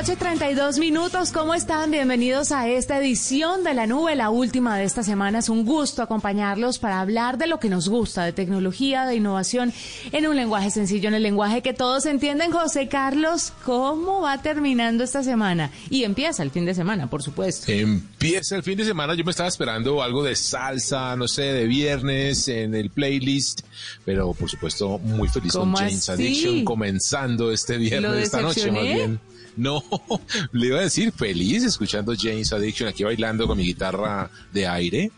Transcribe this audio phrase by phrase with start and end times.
[0.00, 1.30] Noche, 32 minutos.
[1.30, 1.90] ¿Cómo están?
[1.90, 5.40] Bienvenidos a esta edición de La Nube, la última de esta semana.
[5.40, 9.74] Es un gusto acompañarlos para hablar de lo que nos gusta, de tecnología, de innovación,
[10.10, 12.50] en un lenguaje sencillo, en el lenguaje que todos entienden.
[12.50, 15.70] José Carlos, ¿cómo va terminando esta semana?
[15.90, 17.70] Y empieza el fin de semana, por supuesto.
[17.70, 21.66] Empieza el fin de semana, yo me estaba esperando algo de salsa, no sé, de
[21.66, 23.60] viernes en el playlist,
[24.06, 26.22] pero por supuesto muy feliz con ¿Cómo James así?
[26.22, 29.20] Addiction comenzando este viernes, ¿Lo esta noche más bien.
[29.56, 29.82] No,
[30.52, 35.10] le iba a decir feliz escuchando James Addiction aquí bailando con mi guitarra de aire.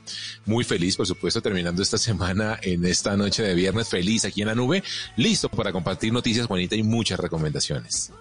[0.46, 4.48] Muy feliz, por supuesto, terminando esta semana en esta noche de viernes feliz aquí en
[4.48, 4.82] la nube.
[5.16, 8.12] Listo para compartir noticias, Juanita, y muchas recomendaciones.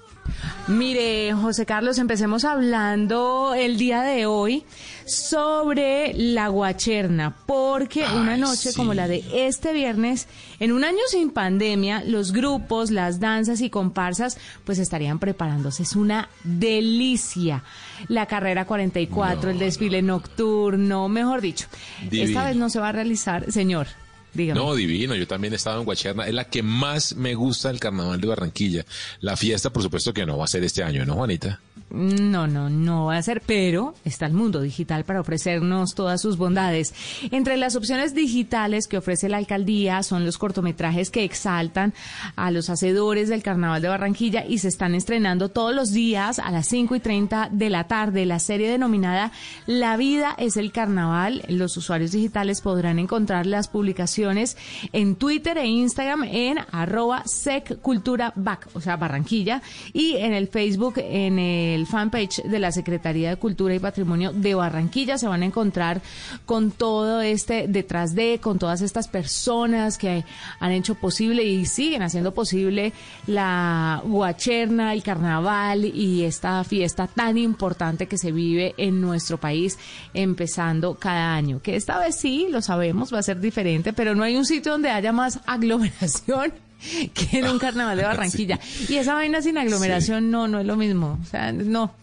[0.67, 4.63] Mire, José Carlos, empecemos hablando el día de hoy
[5.05, 8.75] sobre la guacherna, porque Ay, una noche sí.
[8.75, 10.27] como la de este viernes,
[10.59, 15.83] en un año sin pandemia, los grupos, las danzas y comparsas, pues estarían preparándose.
[15.83, 17.63] Es una delicia.
[18.07, 21.67] La carrera 44, el desfile nocturno, mejor dicho.
[22.03, 22.29] Divino.
[22.29, 23.87] Esta vez no se va a realizar, señor.
[24.33, 25.15] No, divino.
[25.15, 26.27] Yo también he estado en Guacherna.
[26.27, 28.85] Es la que más me gusta del carnaval de Barranquilla.
[29.19, 31.59] La fiesta, por supuesto, que no va a ser este año, ¿no, Juanita?
[31.91, 36.37] No, no, no va a ser, pero está el mundo digital para ofrecernos todas sus
[36.37, 36.93] bondades.
[37.31, 41.93] Entre las opciones digitales que ofrece la alcaldía son los cortometrajes que exaltan
[42.37, 46.49] a los hacedores del Carnaval de Barranquilla y se están estrenando todos los días a
[46.51, 48.25] las 5 y 30 de la tarde.
[48.25, 49.31] La serie denominada
[49.65, 51.43] La vida es el carnaval.
[51.49, 54.55] Los usuarios digitales podrán encontrar las publicaciones
[54.93, 61.37] en Twitter e Instagram en arroba secculturabac, o sea, Barranquilla, y en el Facebook, en
[61.39, 65.17] el fanpage de la Secretaría de Cultura y Patrimonio de Barranquilla.
[65.17, 66.01] Se van a encontrar
[66.45, 70.23] con todo este detrás de, con todas estas personas que
[70.59, 72.93] han hecho posible y siguen haciendo posible
[73.27, 79.77] la guacherna, el carnaval y esta fiesta tan importante que se vive en nuestro país
[80.13, 81.61] empezando cada año.
[81.61, 84.71] Que esta vez sí, lo sabemos, va a ser diferente, pero no hay un sitio
[84.73, 86.53] donde haya más aglomeración
[87.13, 88.59] que en un carnaval de Barranquilla.
[88.89, 91.19] Y esa vaina sin aglomeración no, no es lo mismo.
[91.21, 91.93] O sea, no.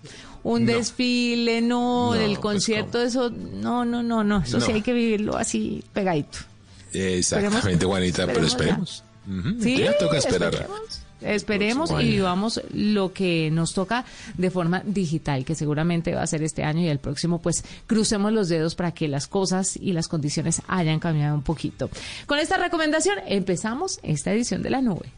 [0.45, 0.73] Un No.
[0.73, 4.39] desfile, no, No, el pues, concierto, eso, no, no, no, no.
[4.43, 6.39] Eso sí hay que vivirlo así pegadito.
[6.93, 9.55] Exactamente, Juanita, pero esperemos esperemos.
[9.57, 10.55] Ujú, Sí, ya toca esperar.
[10.55, 10.98] esperemos.
[11.21, 14.05] Esperemos y vivamos lo que nos toca
[14.37, 18.33] de forma digital, que seguramente va a ser este año y el próximo, pues crucemos
[18.33, 21.91] los dedos para que las cosas y las condiciones hayan cambiado un poquito.
[22.27, 25.13] Con esta recomendación empezamos esta edición de la nube.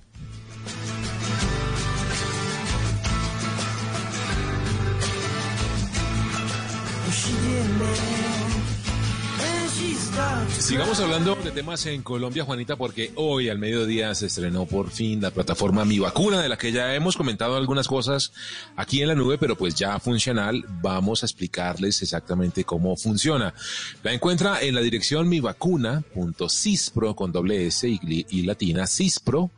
[10.58, 15.20] Sigamos hablando de temas en Colombia, Juanita, porque hoy al mediodía se estrenó por fin
[15.20, 18.32] la plataforma Mi Vacuna, de la que ya hemos comentado algunas cosas
[18.76, 20.64] aquí en la nube, pero pues ya funcional.
[20.82, 23.54] Vamos a explicarles exactamente cómo funciona.
[24.02, 29.50] La encuentra en la dirección mivacuna.cispro con doble S y, y latina, cispro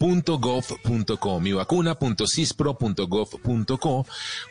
[0.00, 4.06] .gov.co, mivacuna.cispro.gov.co.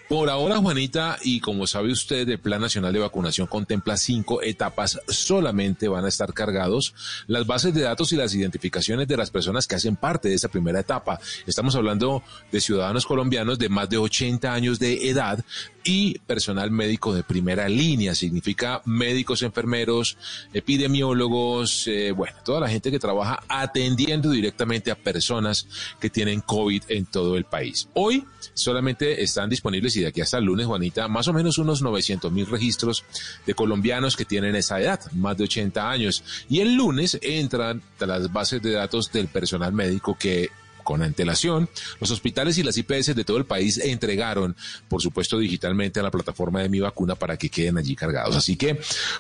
[0.10, 5.00] Por ahora, Juanita, y como sabe usted, el Plan Nacional de Vacunación contempla cinco etapas.
[5.08, 6.96] Solamente van a estar cargados
[7.28, 10.48] las bases de datos y las identificaciones de las personas que hacen parte de esa
[10.48, 11.20] primera etapa.
[11.46, 15.46] Estamos hablando de ciudadanos colombianos de más de 80 años de edad
[15.84, 18.16] y personal médico de primera línea.
[18.16, 20.18] Significa médicos, enfermeros,
[20.54, 25.68] epidemiólogos, eh, bueno, toda la gente que trabaja atendiendo directamente a personas
[26.00, 27.88] que tienen COVID en todo el país.
[27.94, 28.26] Hoy
[28.56, 32.32] solamente están disponibles y de aquí hasta el lunes, Juanita, más o menos unos 900
[32.32, 33.04] mil registros
[33.46, 36.24] de colombianos que tienen esa edad, más de 80 años.
[36.50, 40.50] Y el lunes entran a las bases de datos del personal médico que
[40.84, 41.70] con antelación,
[42.00, 44.56] los hospitales y las IPS de todo el país entregaron,
[44.88, 48.36] por supuesto, digitalmente a la plataforma de Mi Vacuna para que queden allí cargados.
[48.36, 48.80] Así que,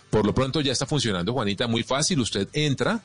[0.09, 2.21] por lo pronto, ya está funcionando, Juanita, muy fácil.
[2.21, 3.03] Usted entra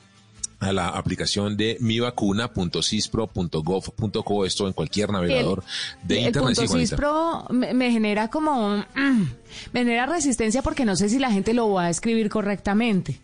[0.65, 5.63] a la aplicación de mivacuna.cispro.gov.co, esto en cualquier navegador
[6.03, 6.55] de el internet.
[6.55, 6.79] punto Sí.
[6.79, 8.83] CISPRO me, me genera como mm,
[9.73, 13.19] me genera resistencia porque no sé si la gente lo va a escribir correctamente.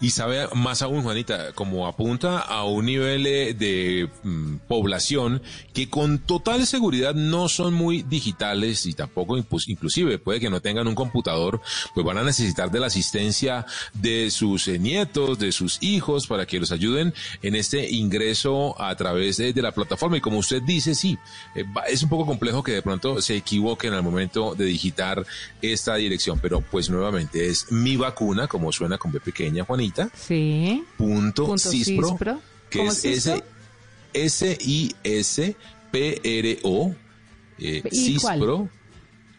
[0.00, 5.42] Y sabe más aún, Juanita, como apunta a un nivel eh, de mm, población
[5.72, 10.86] que con total seguridad no son muy digitales y tampoco inclusive puede que no tengan
[10.86, 11.60] un computador,
[11.94, 16.46] pues van a necesitar de la asistencia de sus eh, nietos, de sus hijos, para
[16.46, 20.18] que los ayuden en este ingreso a través de, la plataforma.
[20.18, 21.18] Y como usted dice, sí,
[21.54, 25.26] eh, es un poco complejo que de pronto se equivoquen al momento de digitar
[25.62, 30.84] esta dirección, pero pues nuevamente es mi vacuna, como suena con B pequeña, Juanita, Sí.
[30.98, 32.40] punto, Punto cispro, cispro.
[32.70, 33.34] que ¿Cómo es cispro?
[33.34, 33.44] S,
[34.12, 35.56] S I S
[35.90, 36.94] P R O
[37.58, 38.68] eh, ¿Y cispro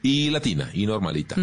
[0.03, 1.35] y latina y normalita.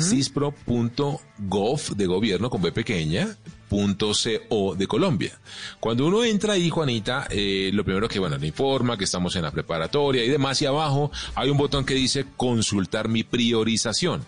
[0.00, 3.36] cispro.gov de gobierno con B pequeña
[3.68, 4.10] punto
[4.48, 5.38] co de Colombia.
[5.78, 9.42] Cuando uno entra ahí, Juanita, eh, lo primero que, bueno, le informa que estamos en
[9.42, 14.24] la preparatoria y demás, y abajo hay un botón que dice consultar mi priorización.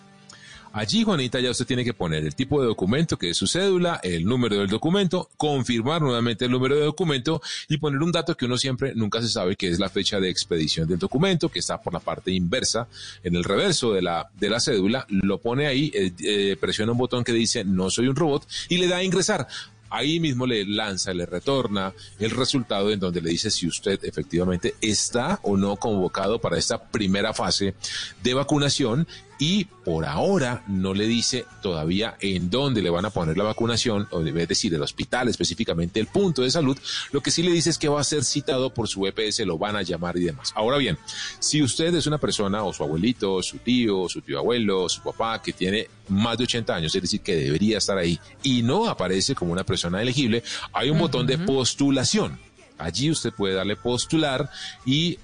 [0.75, 4.01] Allí, Juanita, ya usted tiene que poner el tipo de documento que es su cédula,
[4.03, 8.47] el número del documento, confirmar nuevamente el número de documento y poner un dato que
[8.47, 11.83] uno siempre nunca se sabe que es la fecha de expedición del documento, que está
[11.83, 12.89] por la parte inversa,
[13.23, 16.99] en el reverso de la, de la cédula, lo pone ahí, eh, eh, presiona un
[16.99, 19.47] botón que dice no soy un robot y le da a ingresar.
[19.95, 24.75] Ahí mismo le lanza, le retorna el resultado en donde le dice si usted efectivamente
[24.81, 27.75] está o no convocado para esta primera fase
[28.23, 29.07] de vacunación
[29.39, 34.07] y por ahora no le dice todavía en dónde le van a poner la vacunación,
[34.11, 36.79] o debe decir el hospital específicamente, el punto de salud.
[37.11, 39.59] Lo que sí le dice es que va a ser citado por su EPS, lo
[39.59, 40.53] van a llamar y demás.
[40.55, 40.99] Ahora bien,
[41.39, 45.43] si usted es una persona o su abuelito, su tío, su tío abuelo, su papá
[45.43, 49.35] que tiene más de 80 años, es decir, que debería estar ahí y no aparece
[49.35, 50.43] como una persona elegible,
[50.73, 52.39] hay un botón de postulación.
[52.79, 54.51] Allí usted puede darle postular
[54.85, 55.19] y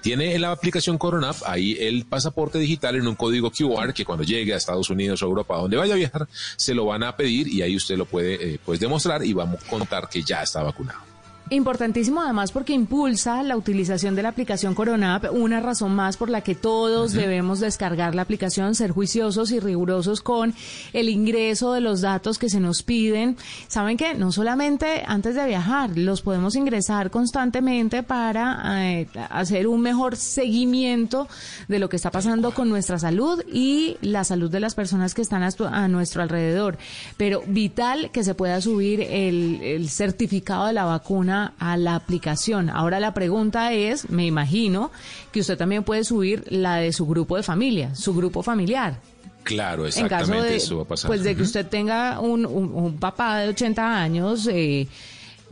[0.05, 4.05] tiene en la aplicación Corona App ahí el pasaporte digital en un código QR que
[4.05, 7.17] cuando llegue a Estados Unidos o Europa, donde vaya a viajar, se lo van a
[7.17, 10.43] pedir y ahí usted lo puede eh, pues demostrar y vamos a contar que ya
[10.43, 11.14] está vacunado.
[11.51, 16.41] Importantísimo además porque impulsa la utilización de la aplicación Coronap, una razón más por la
[16.41, 20.55] que todos debemos descargar la aplicación, ser juiciosos y rigurosos con
[20.91, 23.37] el ingreso de los datos que se nos piden.
[23.67, 29.81] Saben que no solamente antes de viajar, los podemos ingresar constantemente para eh, hacer un
[29.81, 31.27] mejor seguimiento
[31.67, 35.21] de lo que está pasando con nuestra salud y la salud de las personas que
[35.21, 36.79] están a, nuestro alrededor.
[37.17, 42.69] Pero vital que se pueda subir el, el certificado de la vacuna a la aplicación.
[42.69, 44.91] Ahora la pregunta es, me imagino,
[45.31, 48.99] que usted también puede subir la de su grupo de familia, su grupo familiar.
[49.43, 51.07] Claro, En caso exactamente de, eso va a pasar.
[51.07, 54.87] pues de que usted tenga un, un- un papá de 80 años, eh,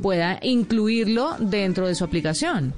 [0.02, 2.74] pueda incluirlo dentro de su aplicación.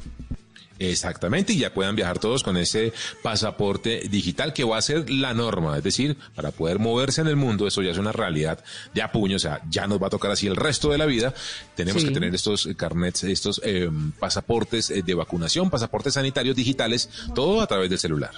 [0.77, 2.91] Exactamente, y ya puedan viajar todos con ese
[3.23, 7.37] pasaporte digital que va a ser la norma, es decir, para poder moverse en el
[7.37, 8.61] mundo, eso ya es una realidad
[8.93, 11.05] de a puño, o sea, ya nos va a tocar así el resto de la
[11.05, 11.33] vida,
[11.75, 12.09] tenemos Sí.
[12.09, 13.89] que tener estos carnets, estos eh,
[14.19, 18.31] pasaportes eh, de vacunación, pasaportes sanitarios digitales, todo a través del celular.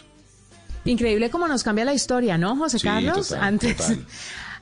[0.85, 3.29] Increíble cómo nos cambia la historia, ¿no, José Sí, Carlos?
[3.29, 4.05] total, antes, total.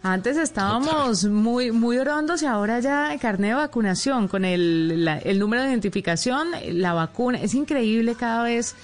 [0.04, 5.40] Antes estábamos muy muy orondos y ahora ya carnet de vacunación con el, la- el
[5.40, 7.40] número de identificación, la vacuna.
[7.42, 8.76] Es increíble cada vez.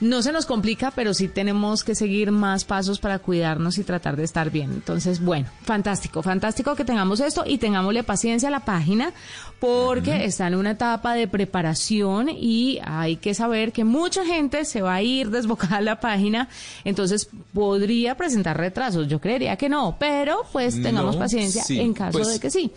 [0.00, 4.16] No se nos complica, pero sí tenemos que seguir más pasos para cuidarnos y tratar
[4.16, 4.70] de estar bien.
[4.72, 9.12] Entonces, bueno, fantástico, fantástico que tengamos esto y tengámosle paciencia a la página
[9.58, 14.80] porque está en una etapa de preparación y hay que saber que mucha gente se
[14.80, 16.48] va a ir desbocada a la página,
[16.84, 19.06] entonces podría presentar retrasos.
[19.06, 22.50] Yo creería que no, pero pues tengamos No, paciencia sí, en caso pues, de que
[22.50, 22.72] sí.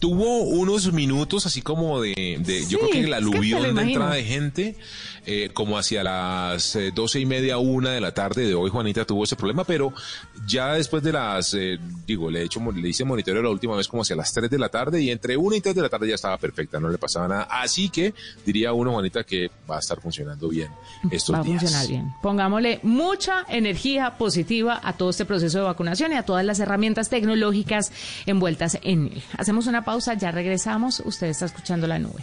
[0.00, 3.74] Tuvo unos minutos así como de, de- Sí, yo creo que el es que aluvión
[3.74, 4.76] de entrada de gente,
[5.26, 9.04] eh, como hacia las eh, doce y media, una de la tarde de hoy, Juanita
[9.04, 9.92] tuvo ese problema, pero
[10.46, 13.88] ya después de las, eh, digo, le, he hecho, le hice monitoreo la última vez
[13.88, 16.08] como hacia las tres de la tarde y entre una y tres de la tarde
[16.08, 17.42] ya estaba perfecta, no le pasaba nada.
[17.50, 18.14] Así que
[18.46, 20.70] diría uno, Juanita, que va a estar funcionando bien
[21.10, 21.60] estos Va a días.
[21.60, 22.10] funcionar bien.
[22.22, 27.10] Pongámosle mucha energía positiva a todo este proceso de vacunación y a todas las herramientas
[27.10, 27.92] tecnológicas
[28.24, 29.22] envueltas en él.
[29.36, 31.00] Hacemos una pausa, ya regresamos.
[31.04, 32.22] Usted está escuchando la nube.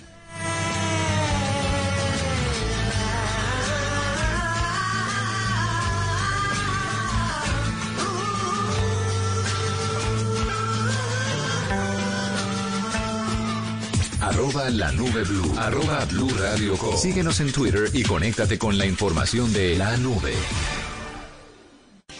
[14.22, 15.54] Arroba la nube blue.
[15.58, 16.96] Arroba blue radio com.
[16.98, 20.34] Síguenos en Twitter y conéctate con la información de la nube.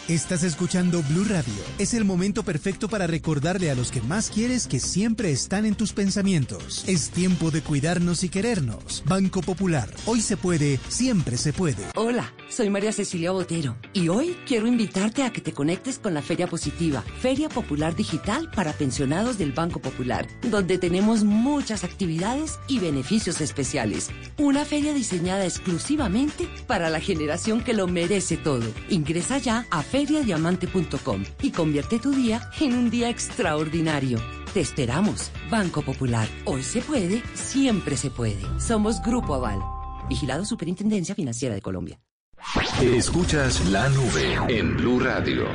[0.08, 1.52] Estás escuchando Blue Radio.
[1.78, 5.74] Es el momento perfecto para recordarle a los que más quieres que siempre están en
[5.74, 6.82] tus pensamientos.
[6.86, 9.02] Es tiempo de cuidarnos y querernos.
[9.04, 9.90] Banco Popular.
[10.06, 11.84] Hoy se puede, siempre se puede.
[11.94, 16.22] Hola, soy María Cecilia Botero y hoy quiero invitarte a que te conectes con la
[16.22, 22.78] Feria Positiva, Feria Popular Digital para pensionados del Banco Popular, donde tenemos muchas actividades y
[22.78, 24.08] beneficios especiales.
[24.38, 28.64] Una feria diseñada exclusivamente para la generación que lo merece todo.
[28.88, 34.20] Ingresa ya a feriadiamante.com y convierte tu día en un día extraordinario.
[34.54, 36.28] Te esperamos, Banco Popular.
[36.44, 38.40] Hoy se puede, siempre se puede.
[38.60, 39.58] Somos Grupo Aval.
[40.08, 41.98] Vigilado Superintendencia Financiera de Colombia.
[42.80, 45.46] Escuchas la nube en Blue Radio.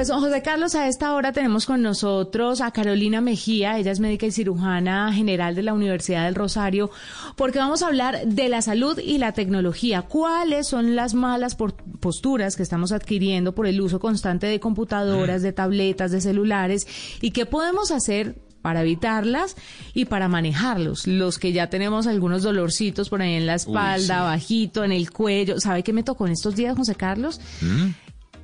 [0.00, 4.00] Pues don José Carlos, a esta hora tenemos con nosotros a Carolina Mejía, ella es
[4.00, 6.90] médica y cirujana general de la Universidad del Rosario,
[7.36, 10.00] porque vamos a hablar de la salud y la tecnología.
[10.00, 11.54] ¿Cuáles son las malas
[12.00, 16.86] posturas que estamos adquiriendo por el uso constante de computadoras, de tabletas, de celulares?
[17.20, 19.56] ¿Y qué podemos hacer para evitarlas
[19.94, 21.06] y para manejarlos.
[21.06, 24.22] Los que ya tenemos algunos dolorcitos por ahí en la espalda, sí.
[24.22, 25.60] bajito, en el cuello.
[25.60, 27.40] ¿Sabe qué me tocó en estos días, José Carlos?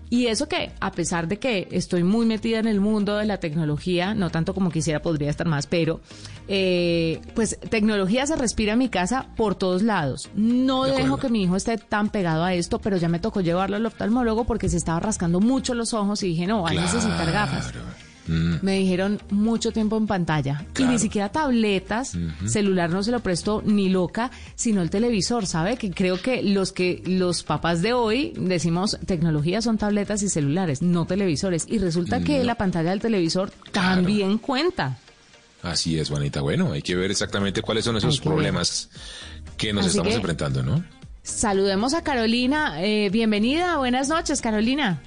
[0.09, 3.39] Y eso que, a pesar de que estoy muy metida en el mundo de la
[3.39, 6.01] tecnología, no tanto como quisiera, podría estar más, pero
[6.49, 10.31] eh, pues tecnología se respira en mi casa por todos lados.
[10.35, 13.41] No De dejo que mi hijo esté tan pegado a esto, pero ya me tocó
[13.41, 16.75] llevarlo al oftalmólogo porque se estaba rascando mucho los ojos y dije, no, va a
[16.75, 17.73] necesitar gafas.
[18.29, 20.65] Me dijeron mucho tiempo en pantalla.
[20.79, 22.17] Y ni siquiera tabletas,
[22.47, 25.77] celular no se lo prestó ni loca, sino el televisor, ¿sabe?
[25.77, 30.83] Que creo que los que los papás de hoy decimos tecnología son tabletas y celulares,
[30.83, 31.67] no televisores.
[31.69, 34.03] Y resulta que la pantalla del televisor Claro.
[34.03, 34.99] también cuenta.
[35.63, 36.41] Así es, Juanita.
[36.43, 38.25] Bueno, hay que ver exactamente cuáles son esos ver.
[38.29, 38.89] problemas
[39.57, 40.85] que nos Así estamos que- enfrentando, ¿no?
[41.23, 42.83] Saludemos a Carolina.
[42.85, 45.03] Eh, bienvenida, buenas noches, Carolina.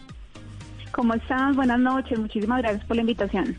[0.99, 1.55] ¿Cómo estás?
[1.55, 2.19] Buenas noches.
[2.19, 3.55] Muchísimas gracias por la invitación.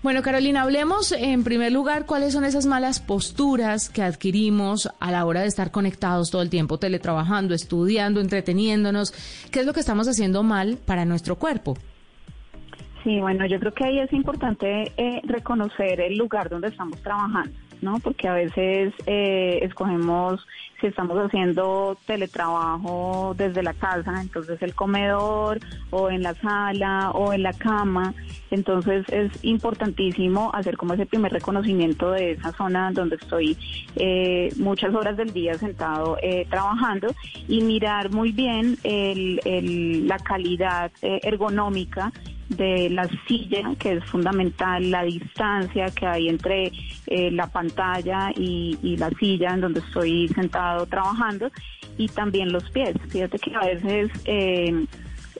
[0.00, 5.24] Bueno, Carolina, hablemos en primer lugar cuáles son esas malas posturas que adquirimos a la
[5.24, 9.10] hora de estar conectados todo el tiempo, teletrabajando, estudiando, entreteniéndonos.
[9.50, 11.76] ¿Qué es lo que estamos haciendo mal para nuestro cuerpo?
[13.02, 17.50] Sí, bueno, yo creo que ahí es importante eh, reconocer el lugar donde estamos trabajando,
[17.82, 17.98] ¿no?
[17.98, 20.46] Porque a veces eh, escogemos
[20.80, 25.60] si estamos haciendo teletrabajo desde la casa, entonces el comedor
[25.90, 28.14] o en la sala o en la cama.
[28.50, 33.56] Entonces es importantísimo hacer como ese primer reconocimiento de esa zona donde estoy
[33.96, 37.08] eh, muchas horas del día sentado eh, trabajando
[37.48, 42.12] y mirar muy bien el- la calidad eh, ergonómica
[42.56, 46.72] de la silla, que es fundamental, la distancia que hay entre
[47.06, 51.50] eh, la pantalla y, y la silla en donde estoy sentado trabajando,
[51.98, 52.94] y también los pies.
[53.08, 54.86] Fíjate que a veces eh,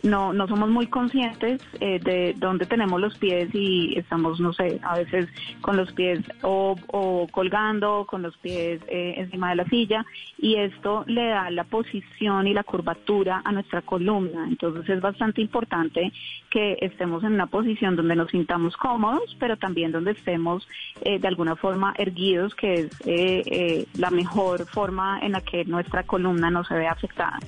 [0.02, 4.80] no, no somos muy conscientes eh, de dónde tenemos los pies y estamos, no sé,
[4.82, 5.28] a veces
[5.60, 10.04] con los pies o, o colgando, con los pies eh, encima de la silla
[10.38, 14.46] y esto le da la posición y la curvatura a nuestra columna.
[14.48, 16.12] Entonces es bastante importante
[16.50, 20.66] que estemos en una posición donde nos sintamos cómodos, pero también donde estemos
[21.02, 25.64] eh, de alguna forma erguidos, que es eh, eh, la mejor forma en la que
[25.64, 27.38] nuestra columna no se ve afectada.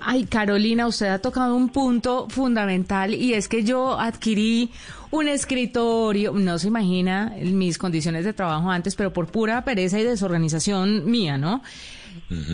[0.00, 4.70] Ay, Carolina, usted ha tocado un punto fundamental y es que yo adquirí
[5.10, 10.04] un escritorio, no se imagina mis condiciones de trabajo antes, pero por pura pereza y
[10.04, 11.62] desorganización mía, ¿no?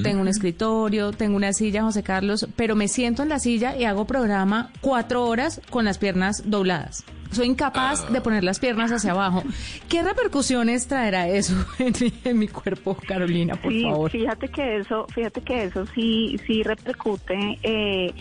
[0.03, 3.85] Tengo un escritorio, tengo una silla, José Carlos, pero me siento en la silla y
[3.85, 7.05] hago programa cuatro horas con las piernas dobladas.
[7.31, 9.43] Soy incapaz de poner las piernas hacia abajo.
[9.89, 14.11] ¿Qué repercusiones traerá eso en mi, en mi cuerpo, Carolina, por sí, favor?
[14.11, 18.13] fíjate que eso, fíjate que eso sí, sí repercute, eh,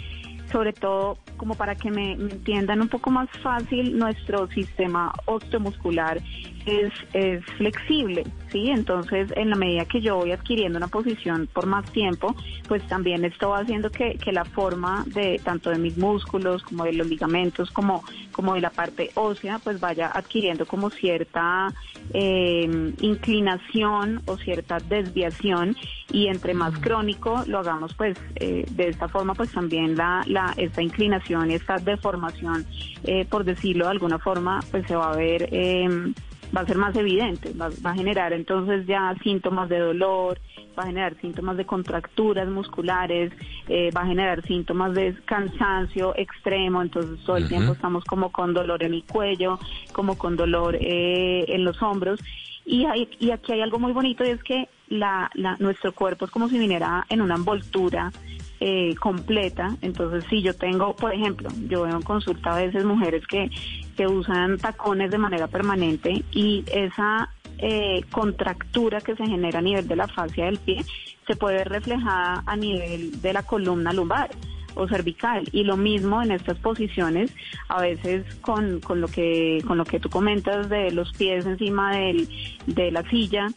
[0.52, 6.22] sobre todo como para que me, me entiendan un poco más fácil, nuestro sistema osteomuscular
[6.66, 8.70] es, es flexible, ¿sí?
[8.70, 12.36] Entonces, en la medida que yo voy adquiriendo una posición por más tiempo,
[12.68, 16.86] pues también esto va haciendo que, que la forma de tanto de mis músculos como
[16.86, 21.74] de los ligamentos, como, como de la parte ósea, pues vaya adquiriendo como cierta
[22.14, 25.76] eh, inclinación o cierta desviación
[26.12, 30.54] y entre más crónico lo hagamos, pues eh, de esta forma, pues también la, la
[30.58, 32.66] esta inclinación y esta deformación,
[33.04, 36.14] eh, por decirlo de alguna forma, pues se va a ver eh,
[36.56, 40.40] va a ser más evidente, va, va a generar entonces ya síntomas de dolor,
[40.78, 43.32] va a generar síntomas de contracturas musculares,
[43.68, 48.54] eh, va a generar síntomas de cansancio extremo, entonces todo el tiempo estamos como con
[48.54, 49.60] dolor en el cuello,
[49.94, 52.20] como con dolor eh, en los hombros.
[52.66, 56.26] Y, hay- y aquí hay algo muy bonito y es que la, la- nuestro cuerpo
[56.26, 58.12] es como si viniera en una envoltura
[58.60, 59.76] eh, completa.
[59.82, 63.50] Entonces, si yo tengo, por ejemplo, yo veo en consulta a veces mujeres que,
[63.96, 69.88] que usan tacones de manera permanente y esa eh, contractura que se genera a nivel
[69.88, 70.84] de la fascia del pie
[71.26, 74.30] se puede ver reflejada a nivel de la columna lumbar
[74.76, 75.48] o cervical.
[75.52, 77.34] Y lo mismo en estas posiciones
[77.70, 81.96] a veces con, con lo que con lo que tú comentas de los pies encima
[81.96, 82.28] del,
[82.68, 83.48] de la silla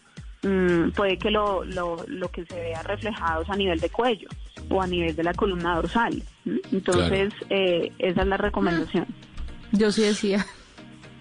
[0.42, 4.28] mm, puede que lo, lo, lo que se vea reflejado es a nivel de cuello
[4.70, 6.22] o a nivel de la columna dorsal
[6.72, 9.06] entonces eh, esa es la recomendación
[9.72, 10.46] Yo sí decía.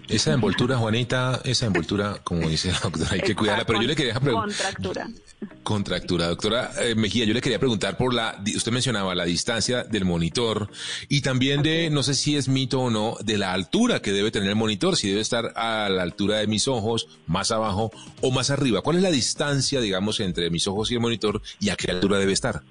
[0.08, 3.66] Esa envoltura, Juanita, esa envoltura, como dice la doctora, hay que cuidarla.
[3.66, 4.74] Pero yo le quería preguntar.
[4.74, 5.08] contractura
[5.62, 10.06] Contractura, doctora eh, Mejía, yo le quería preguntar por la, usted mencionaba la distancia del
[10.06, 10.70] monitor
[11.08, 14.30] y también de, no sé si es mito o no, de la altura que debe
[14.30, 18.30] tener el monitor, si debe estar a la altura de mis ojos, más abajo o
[18.30, 18.80] más arriba.
[18.80, 22.18] ¿Cuál es la distancia, digamos, entre mis ojos y el monitor y a qué altura
[22.18, 22.62] debe estar?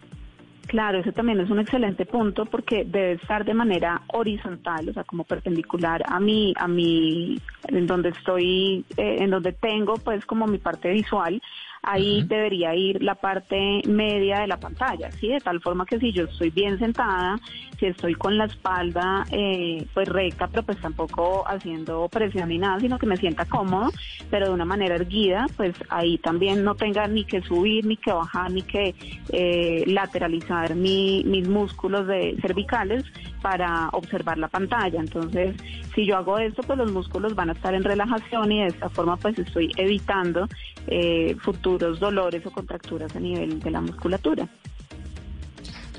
[0.67, 5.05] Claro, ese también es un excelente punto porque debe estar de manera horizontal, o sea,
[5.05, 10.45] como perpendicular a mí, a mí, en donde estoy, eh, en donde tengo, pues, como
[10.45, 11.41] mi parte visual.
[11.89, 15.29] Ahí debería ir la parte media de la pantalla, ¿sí?
[15.29, 17.39] De tal forma que si yo estoy bien sentada,
[17.79, 22.81] si estoy con la espalda, eh, pues recta, pero pues tampoco haciendo presión ni nada,
[22.81, 23.89] sino que me sienta cómodo,
[24.29, 28.11] pero de una manera erguida, pues ahí también no tenga ni que subir, ni que
[28.11, 28.93] bajar, ni que
[29.31, 33.05] eh, lateralizar mi- mis músculos de cervicales
[33.41, 34.99] para observar la pantalla.
[34.99, 35.55] Entonces,
[35.95, 38.89] si yo hago esto, pues los músculos van a estar en relajación y de esta
[38.89, 40.47] forma pues estoy evitando
[40.87, 44.47] eh, futuros dolores o contracturas a nivel de la musculatura.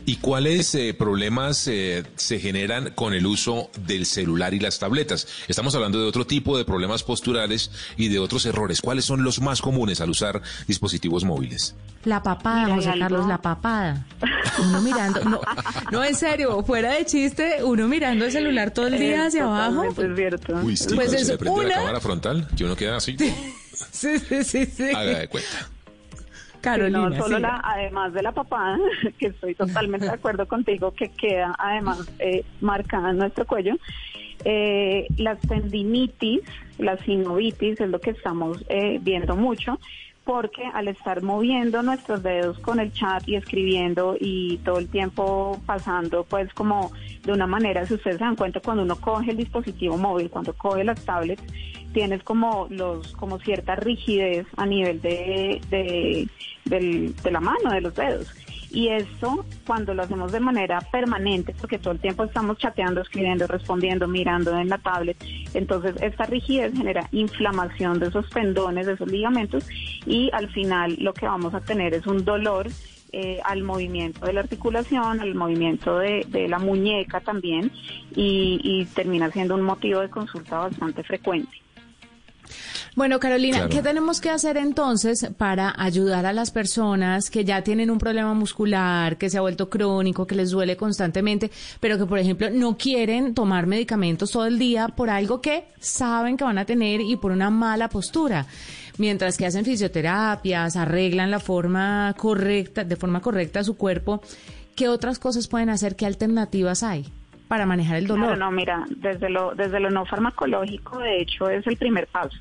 [0.07, 5.29] ¿Y cuáles eh, problemas eh, se generan con el uso del celular y las tabletas?
[5.49, 8.81] Estamos hablando de otro tipo de problemas posturales y de otros errores.
[8.81, 11.75] ¿Cuáles son los más comunes al usar dispositivos móviles?
[12.05, 14.07] La papada, Mira, José algo- Carlos, la papada.
[14.63, 15.41] Uno mirando, no,
[15.93, 19.89] no, en serio, fuera de chiste, uno mirando el celular todo el día hacia abajo.
[19.89, 20.61] totalmente Es cierto.
[20.67, 23.15] Uy, sí, Pues es se le prende una- la cámara frontal, que uno queda así,
[23.93, 24.91] Sí, sí, sí, sí.
[24.91, 25.69] haga de cuenta.
[26.61, 27.43] Carolina, no solo sí.
[27.43, 28.79] la, además de la papada,
[29.19, 33.75] que estoy totalmente de acuerdo contigo, que queda además eh, marcada en nuestro cuello,
[34.45, 36.43] Eh, las tendinitis,
[36.79, 39.81] la sinovitis es lo que estamos eh, viendo mucho
[40.29, 45.59] porque al estar moviendo nuestros dedos con el chat y escribiendo y todo el tiempo
[45.65, 46.93] pasando pues como
[47.25, 50.53] de una manera, si ustedes se dan cuenta cuando uno coge el dispositivo móvil, cuando
[50.53, 51.43] coge las tablets,
[51.95, 56.29] tienes como los como cierta rigidez a nivel de, de,
[56.67, 58.29] del- de la mano, de los dedos.
[58.71, 63.47] Y eso, cuando lo hacemos de manera permanente, porque todo el tiempo estamos chateando, escribiendo,
[63.47, 65.17] respondiendo, mirando en la tablet,
[65.55, 69.67] entonces esta rigidez genera inflamación de esos tendones, de esos ligamentos,
[70.07, 72.69] y al final lo que vamos a tener es un dolor
[73.13, 77.73] eh, al movimiento de la articulación, al movimiento de, de la muñeca también,
[78.15, 81.57] y, y termina siendo un motivo de consulta bastante frecuente.
[82.97, 83.71] Bueno, Carolina, Claro.
[83.71, 88.35] ¿qué tenemos que hacer entonces para ayudar a las personas que ya tienen un problema
[88.35, 92.77] muscular, que se ha vuelto crónico, que les duele constantemente, pero que, por ejemplo, no
[92.77, 97.17] quieren tomar medicamentos todo el día por algo que saben que van a tener y
[97.17, 98.47] por una mala postura?
[98.99, 104.21] Mientras que hacen fisioterapias, arreglan la forma correcta, de forma correcta su cuerpo,
[104.75, 105.95] ¿qué otras cosas pueden hacer?
[105.95, 107.07] ¿Qué alternativas hay
[107.49, 108.27] para manejar el dolor?
[108.27, 112.37] Claro, no, mira, desde lo, desde lo no farmacológico, de hecho, es el primer paso.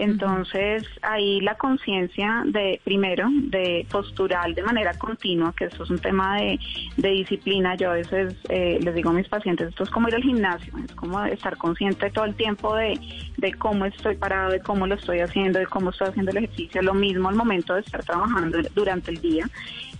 [0.00, 5.98] Entonces, ahí la conciencia de, primero, de postural de manera continua, que esto es un
[5.98, 6.58] tema de,
[6.96, 7.74] de disciplina.
[7.74, 10.72] Yo a veces eh, les digo a mis pacientes, esto es como ir al gimnasio,
[10.82, 12.98] es como estar consciente todo el tiempo de,
[13.36, 16.80] de cómo estoy parado, de cómo lo estoy haciendo, de cómo estoy haciendo el ejercicio.
[16.80, 19.50] Lo mismo al momento de estar trabajando durante el día,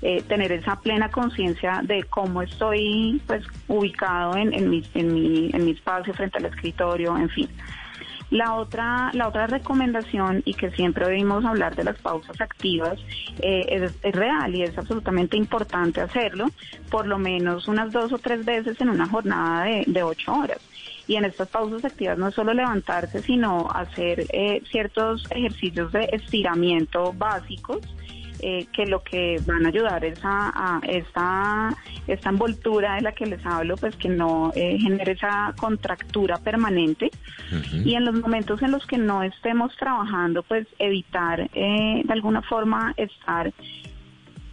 [0.00, 5.50] eh, tener esa plena conciencia de cómo estoy pues ubicado en, en, mi, en, mi,
[5.52, 7.48] en mi espacio frente al escritorio, en fin.
[8.30, 12.98] La otra, la otra recomendación, y que siempre oímos hablar de las pausas activas,
[13.40, 16.46] eh, es, es real y es absolutamente importante hacerlo,
[16.90, 20.60] por lo menos unas dos o tres veces en una jornada de, de ocho horas.
[21.08, 26.08] Y en estas pausas activas no es solo levantarse, sino hacer eh, ciertos ejercicios de
[26.12, 27.80] estiramiento básicos
[28.42, 31.76] eh, que lo que van a ayudar es a, a esta,
[32.07, 37.11] esta envoltura de la que les hablo, pues que no eh, genere esa contractura permanente.
[37.85, 42.42] Y en los momentos en los que no estemos trabajando, pues evitar eh, de alguna
[42.42, 43.53] forma estar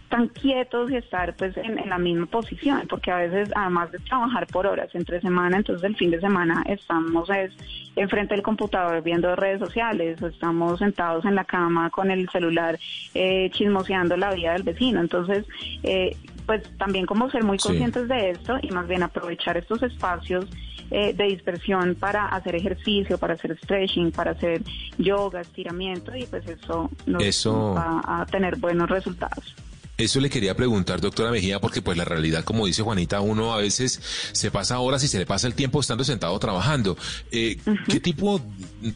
[0.08, 3.98] tan quietos y estar pues en, en la misma posición, porque a veces además de
[3.98, 7.52] trabajar por horas entre semana, entonces el fin de semana estamos es
[7.94, 12.78] enfrente del computador viendo redes sociales o estamos sentados en la cama con el celular
[13.14, 15.44] eh, chismoseando la vida del vecino, entonces
[15.82, 16.16] eh,
[16.46, 17.68] pues también como ser muy Sí.
[17.68, 20.46] conscientes de esto y más bien aprovechar estos espacios
[20.90, 24.62] eh, de dispersión para hacer ejercicio, para hacer stretching, para hacer
[24.96, 29.54] yoga, estiramiento y pues eso nos Eso- va a tener buenos resultados.
[29.98, 33.56] Eso le quería preguntar, doctora Mejía, porque pues la realidad, como dice Juanita, uno a
[33.56, 36.96] veces se pasa horas y se le pasa el tiempo estando sentado trabajando.
[37.32, 37.56] Eh,
[37.88, 38.40] ¿Qué tipo,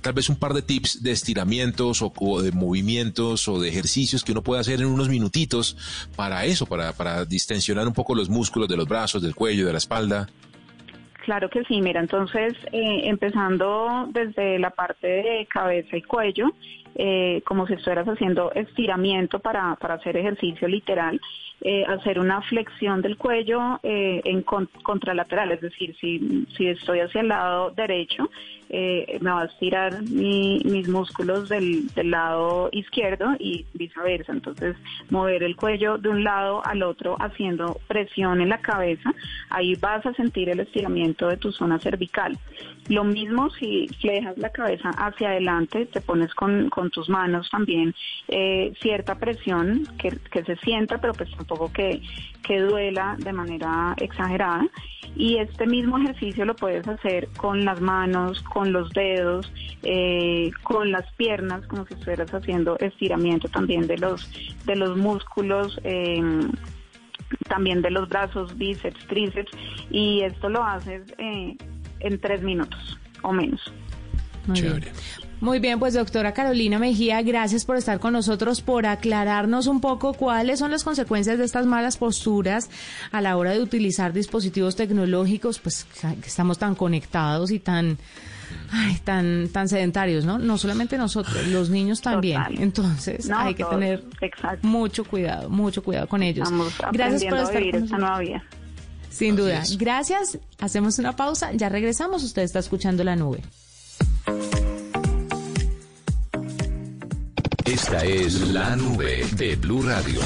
[0.00, 4.22] tal vez un par de tips de estiramientos o, o de movimientos o de ejercicios
[4.22, 5.76] que uno puede hacer en unos minutitos
[6.14, 9.72] para eso, para, para distensionar un poco los músculos de los brazos, del cuello, de
[9.72, 10.28] la espalda?
[11.24, 16.52] Claro que sí, mira, entonces eh, empezando desde la parte de cabeza y cuello,
[16.94, 21.20] eh, como si estuvieras haciendo estiramiento para, para hacer ejercicio literal,
[21.64, 27.00] eh, hacer una flexión del cuello eh, en con- contralateral, es decir, si, si estoy
[27.00, 28.28] hacia el lado derecho,
[28.74, 34.32] me va a estirar mi- mis músculos del, del lado izquierdo y viceversa.
[34.32, 34.76] Entonces,
[35.10, 39.12] mover el cuello de un lado al otro haciendo presión en la cabeza,
[39.50, 42.38] ahí vas a sentir el estiramiento de tu zona cervical.
[42.88, 47.94] Lo mismo si flejas la cabeza hacia adelante, te pones con, con tus manos también
[48.28, 52.00] eh, cierta presión que, que se sienta, pero pues tampoco que,
[52.44, 54.68] que duela de manera exagerada.
[55.16, 59.52] Y este mismo ejercicio lo puedes hacer con las manos, con los dedos,
[59.82, 64.30] eh, con las piernas, como si estuvieras haciendo estiramiento también de los,
[64.64, 65.80] de los músculos.
[65.82, 66.22] eh,
[67.48, 69.50] también de los brazos, bíceps, tríceps,
[69.90, 71.56] y esto lo haces eh,
[72.00, 73.60] en tres minutos o menos.
[74.46, 74.82] Muy bien.
[75.42, 80.12] Muy bien, pues doctora Carolina Mejía, gracias por estar con nosotros, por aclararnos un poco
[80.14, 82.70] cuáles son las consecuencias de estas malas posturas
[83.10, 87.98] a la hora de utilizar dispositivos tecnológicos, pues que estamos tan conectados y tan,
[88.70, 90.38] ay, tan, tan sedentarios, ¿no?
[90.38, 92.40] No solamente nosotros, los niños también.
[92.40, 92.62] Total.
[92.62, 94.64] Entonces No, hay que todos, tener exacto.
[94.64, 96.44] mucho cuidado, mucho cuidado con ellos.
[96.46, 98.44] Estamos Gracias por aprendiendo a estar vivir con esta nueva vida.
[99.10, 99.58] Sin Así duda.
[99.62, 99.76] es.
[99.76, 100.38] Gracias.
[100.60, 101.50] Hacemos una pausa.
[101.52, 102.22] Ya regresamos.
[102.22, 103.42] Usted está escuchando la nube.
[107.82, 110.20] Esta es la nube de Blue Radio.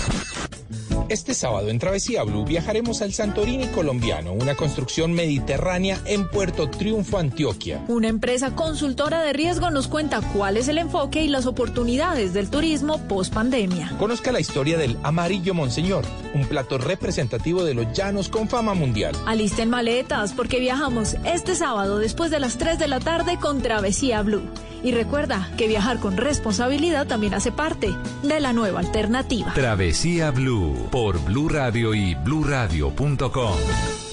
[1.09, 7.17] Este sábado en Travesía Blue viajaremos al Santorini colombiano, una construcción mediterránea en Puerto Triunfo,
[7.17, 7.83] Antioquia.
[7.89, 12.51] Una empresa consultora de riesgo nos cuenta cuál es el enfoque y las oportunidades del
[12.51, 13.95] turismo post pandemia.
[13.99, 19.17] Conozca la historia del Amarillo Monseñor, un plato representativo de los llanos con fama mundial.
[19.25, 24.21] Alisten maletas porque viajamos este sábado después de las 3 de la tarde con Travesía
[24.21, 24.43] Blue.
[24.87, 29.53] Y recuerda que viajar con responsabilidad también hace parte de la nueva alternativa.
[29.53, 33.57] Travesía Blue por Blue Radio y bluradio.com.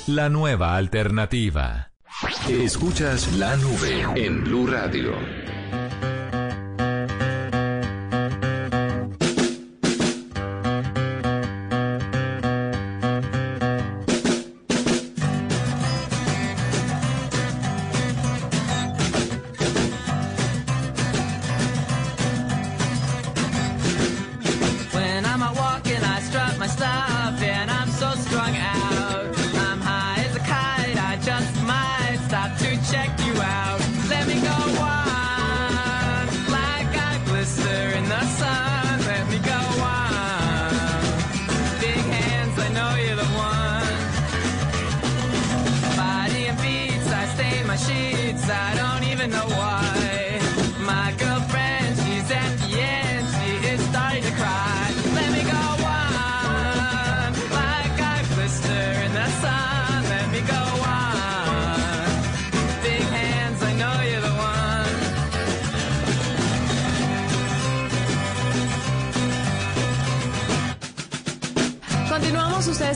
[0.08, 1.92] La nueva alternativa.
[2.50, 5.14] Escuchas la nube en Blue Radio.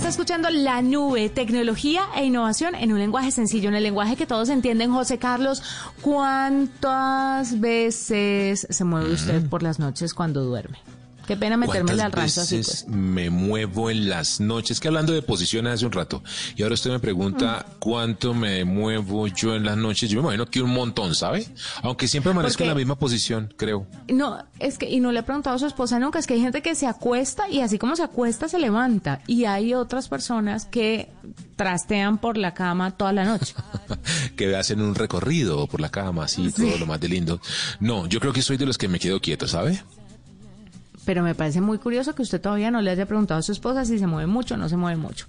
[0.07, 4.25] Está escuchando La Nube, tecnología e innovación en un lenguaje sencillo, en el lenguaje que
[4.25, 4.89] todos entienden.
[4.89, 5.61] José Carlos,
[6.01, 10.79] ¿cuántas veces se mueve usted por las noches cuando duerme?
[11.27, 12.87] Qué pena metérmele al rancho así, pues.
[12.87, 14.79] me muevo en las noches?
[14.79, 16.23] Que hablando de posiciones hace un rato.
[16.55, 17.71] Y ahora usted me pregunta Mm.
[17.79, 20.09] cuánto me muevo yo en las noches.
[20.09, 21.45] Yo me imagino que un montón, ¿sabe?
[21.83, 23.85] Aunque siempre amanezco en Porque- la misma posición, creo.
[24.07, 26.41] No, es que, y no le he preguntado a su esposa nunca, es que hay
[26.41, 29.21] gente que se acuesta y así como se acuesta se levanta.
[29.27, 31.11] Y hay otras personas que
[31.57, 33.53] trastean por la cama toda la noche.
[34.37, 37.41] que hacen un recorrido por la cama, así, todo lo más de lindo.
[37.79, 39.81] No, yo creo que soy de los que me quedo quieto, ¿sabe?
[41.07, 43.85] Pero me parece muy curioso que usted todavía no le haya preguntado a su esposa
[43.85, 45.25] si se mueve mucho o no se mueve mucho.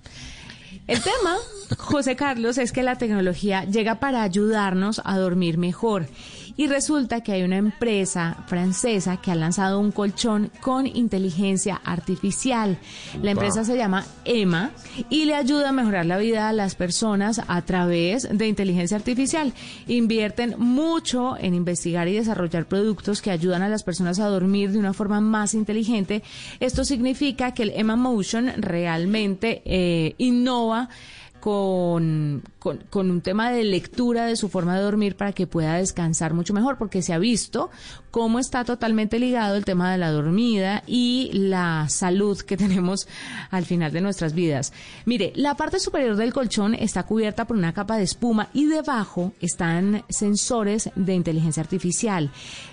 [0.88, 1.37] El tema,
[1.79, 6.09] José Carlos, es que la tecnología llega para ayudarnos a dormir mejor.
[6.59, 12.79] Y resulta que hay una empresa francesa que ha lanzado un colchón con inteligencia artificial.
[13.23, 14.73] La empresa se llama EMA
[15.09, 19.53] y le ayuda a mejorar la vida a las personas a través de inteligencia artificial.
[19.87, 24.81] Invierten mucho en investigar y desarrollar productos que ayudan a las personas a dormir de
[24.81, 26.25] una forma más inteligente.
[26.59, 30.88] Esto significa que el EMA Motion realmente eh, innova
[31.40, 32.42] con,
[32.90, 36.54] con, un tema de lectura de su forma de dormir para que pueda descansar mucho
[36.54, 37.70] mejor, porque se ha visto
[38.11, 43.07] cómo está totalmente ligado el tema de la dormida y la salud que tenemos
[43.50, 44.72] al final de nuestras vidas.
[45.04, 49.33] Mire, la parte superior del colchón está cubierta por una capa de espuma y debajo
[49.40, 52.31] están sensores de inteligencia artificial.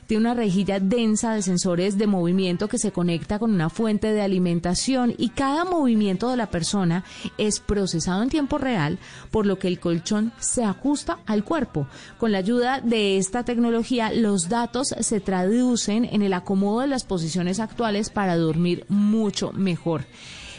[0.08, 4.21] Tiene una rejilla densa de sensores de movimiento que se conecta con una fuente de
[4.21, 7.03] alimentación y cada movimiento de la persona
[7.38, 8.99] es procesado en tiempo real,
[9.31, 11.86] por lo que el colchón se ajusta al cuerpo.
[12.17, 17.04] Con la ayuda de esta tecnología, los datos se traducen en el acomodo de las
[17.04, 20.06] posiciones actuales para dormir mucho mejor.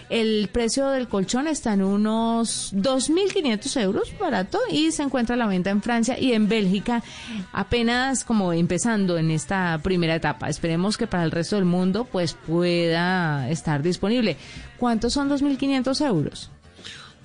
[0.08, 5.48] El precio del colchón está en unos 2.500 euros, barato, y se encuentra a la
[5.48, 7.02] venta en Francia y en Bélgica,
[7.52, 10.48] apenas como empezando en esta primera etapa.
[10.48, 14.36] Esperemos que para el resto del mundo pues pueda estar disponible.
[14.78, 16.50] ¿Cuántos son 2.500 euros?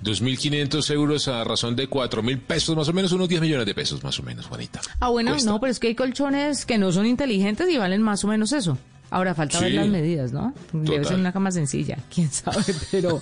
[0.02, 4.02] 2.500 euros a razón de 4.000 pesos, más o menos, unos 10 millones de pesos,
[4.02, 4.80] más o menos, Juanita.
[5.00, 5.50] Ah, bueno, Cuesta.
[5.50, 8.52] no, pero es que hay colchones que no son inteligentes y valen más o menos
[8.52, 8.78] eso.
[9.12, 10.54] Ahora falta ver las medidas, ¿no?
[10.72, 13.20] Debe ser una cama sencilla, quién sabe, pero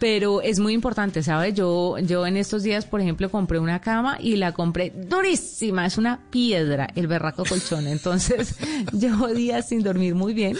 [0.00, 1.52] pero es muy importante, ¿sabe?
[1.52, 5.96] Yo yo en estos días, por ejemplo, compré una cama y la compré durísima, es
[5.96, 7.86] una piedra el berraco colchón.
[7.86, 8.56] Entonces,
[8.92, 10.58] llevo días sin dormir muy bien,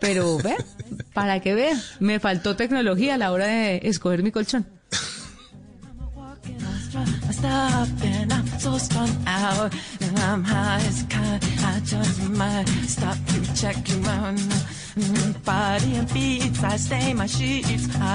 [0.00, 0.56] pero ve,
[1.12, 4.64] para que vea, me faltó tecnología a la hora de escoger mi colchón.
[7.42, 11.44] Stop, and I'm so strung out, and I'm high as a kite.
[11.64, 14.81] I just might stop to check you out.
[14.96, 15.78] I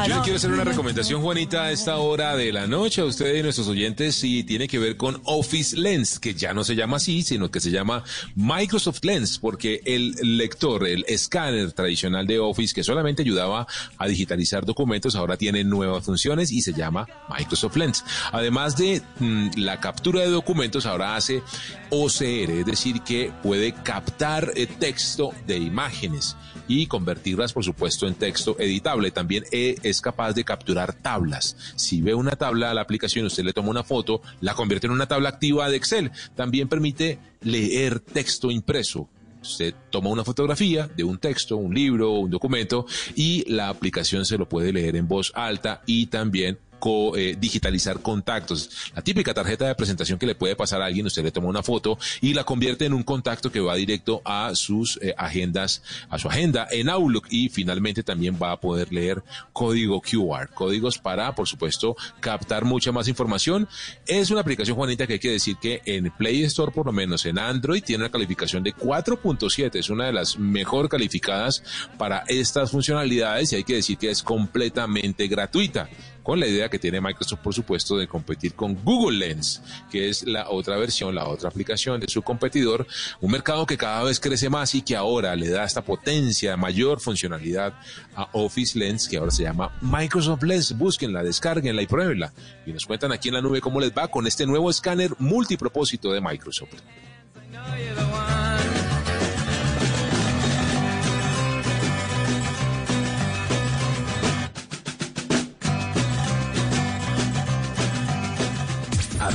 [0.08, 3.40] Yo le quiero hacer una recomendación, Juanita, a esta hora de la noche a ustedes
[3.40, 6.98] y nuestros oyentes y tiene que ver con Office Lens, que ya no se llama
[6.98, 8.04] así, sino que se llama
[8.36, 13.66] Microsoft Lens, porque el lector, el escáner tradicional de Office que solamente ayudaba
[13.98, 18.04] a digitalizar documentos, ahora tiene nuevas funciones y se llama Microsoft Lens.
[18.32, 21.42] Además de mm, la captura de documentos, ahora hace
[21.90, 26.36] OCR, es decir, que puede captar eh, texto de imágenes
[26.68, 29.12] y convertirlas, por supuesto, en texto editable.
[29.12, 31.56] También eh, es capaz de capturar tablas.
[31.76, 34.94] Si ve una tabla a la aplicación, usted le toma una foto, la convierte en
[34.94, 36.12] una tabla activa de Excel.
[36.36, 39.10] También permite leer texto impreso.
[39.42, 44.38] Usted toma una fotografía de un texto, un libro, un documento y la aplicación se
[44.38, 48.70] lo puede leer en voz alta y también co- eh, digitalizar contactos.
[48.96, 51.64] La típica tarjeta de presentación que le puede pasar a alguien, usted le toma una
[51.64, 56.18] foto y la convierte en un contacto que va directo a sus eh, agendas, a
[56.20, 61.34] su agenda en Outlook y finalmente también va a poder leer código QR, códigos para,
[61.36, 63.68] por supuesto, captar mucha más información.
[64.06, 67.26] Es una aplicación, Juanita, que hay que decir que en Play Store, por lo menos
[67.26, 69.76] en Android, tiene una calificación de 4.7.
[69.76, 71.64] Es una de las mejor calificadas
[71.98, 75.90] para estas funcionalidades y hay que decir que es completamente gratuita
[76.28, 80.28] con la idea que tiene Microsoft, por supuesto, de competir con Google Lens, que es
[80.28, 82.86] la otra versión, la otra aplicación de su competidor,
[83.22, 87.00] un mercado que cada vez crece más y que ahora le da esta potencia, mayor
[87.00, 87.76] funcionalidad
[88.14, 90.78] a Office Lens, que ahora se llama Microsoft Lens.
[90.78, 92.34] Búsquenla, descárguenla y pruébenla.
[92.66, 96.12] Y nos cuentan aquí en la nube cómo les va con este nuevo escáner multipropósito
[96.12, 96.74] de Microsoft.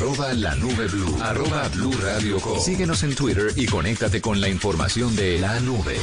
[0.03, 1.17] Arroba la nube blue.
[1.23, 2.59] Arroba blue radio com.
[2.59, 5.97] Síguenos en Twitter y conéctate con la información de la nube.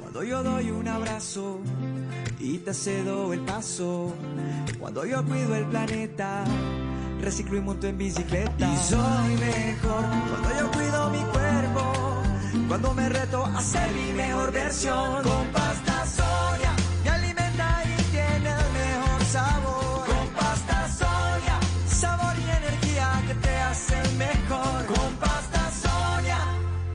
[0.00, 1.60] Cuando yo doy un abrazo
[2.40, 4.12] y te cedo el paso,
[4.80, 6.44] cuando yo cuido el planeta,
[7.20, 8.74] reciclo y monto en bicicleta.
[8.74, 12.22] Y soy mejor cuando yo cuido mi cuerpo,
[12.66, 15.22] cuando me reto a ser mi mejor versión.
[15.22, 15.93] Con pasta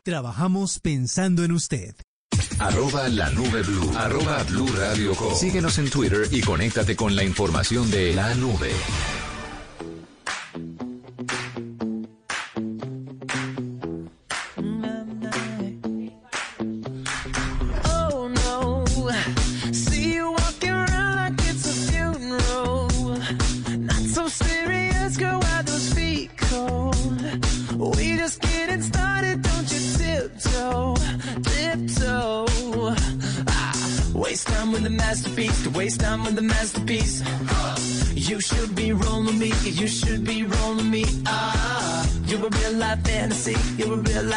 [0.09, 1.93] Trabajamos pensando en usted.
[2.57, 3.91] Arroba la nube blue.
[3.95, 5.35] Arroba blue radio com.
[5.35, 8.71] Síguenos en Twitter y conéctate con la información de la nube.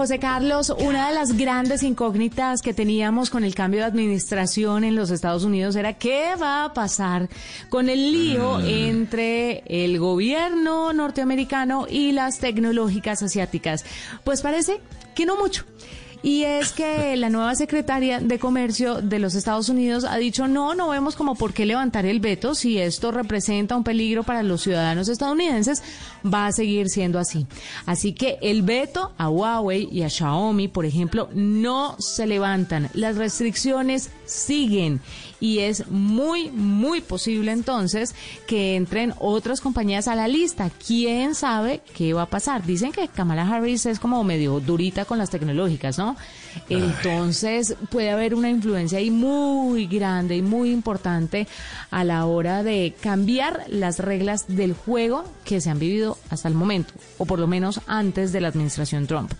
[0.00, 4.96] José Carlos, una de las grandes incógnitas que teníamos con el cambio de administración en
[4.96, 7.28] los Estados Unidos era qué va a pasar
[7.68, 13.84] con el lío entre el gobierno norteamericano y las tecnológicas asiáticas.
[14.24, 14.80] Pues parece
[15.14, 15.66] que no mucho.
[16.22, 20.74] Y es que la nueva secretaria de Comercio de los Estados Unidos ha dicho, no,
[20.74, 24.60] no vemos como por qué levantar el veto si esto representa un peligro para los
[24.62, 25.82] ciudadanos estadounidenses,
[26.22, 27.46] va a seguir siendo así.
[27.86, 32.90] Así que el veto a Huawei y a Xiaomi, por ejemplo, no se levantan.
[32.92, 35.00] Las restricciones siguen
[35.40, 38.14] y es muy, muy posible entonces
[38.46, 40.70] que entren otras compañías a la lista.
[40.86, 42.64] ¿Quién sabe qué va a pasar?
[42.64, 46.16] Dicen que Kamala Harris es como medio durita con las tecnológicas, ¿no?
[46.68, 51.46] Entonces puede haber una influencia ahí muy grande y muy importante
[51.90, 56.54] a la hora de cambiar las reglas del juego que se han vivido hasta el
[56.54, 59.32] momento, o por lo menos antes de la administración Trump.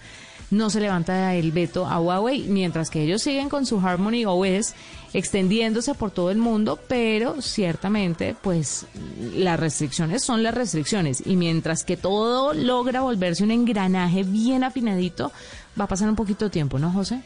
[0.51, 4.74] no se levanta el veto a Huawei, mientras que ellos siguen con su Harmony OS
[5.12, 8.86] extendiéndose por todo el mundo, pero ciertamente pues
[9.34, 15.32] las restricciones son las restricciones y mientras que todo logra volverse un engranaje bien afinadito,
[15.78, 17.22] va a pasar un poquito de tiempo, ¿no, José?